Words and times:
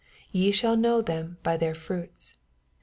16 0.29 0.41
Ye 0.41 0.51
shall 0.51 0.77
know 0.77 0.99
them 1.03 1.37
by 1.43 1.55
theii 1.59 1.75
fruits. 1.75 2.39